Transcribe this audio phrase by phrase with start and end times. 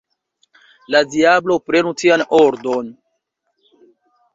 [0.95, 2.93] La diablo prenu tian ordon!